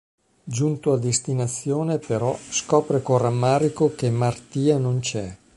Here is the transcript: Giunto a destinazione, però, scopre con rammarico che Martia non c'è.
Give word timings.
Giunto 0.43 0.93
a 0.93 0.97
destinazione, 0.97 1.99
però, 1.99 2.35
scopre 2.49 3.03
con 3.03 3.19
rammarico 3.19 3.93
che 3.93 4.09
Martia 4.09 4.79
non 4.79 4.97
c'è. 4.99 5.37